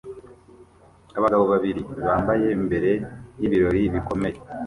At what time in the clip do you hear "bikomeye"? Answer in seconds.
3.93-4.37